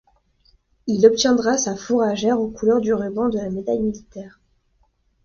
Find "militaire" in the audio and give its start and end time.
3.83-4.39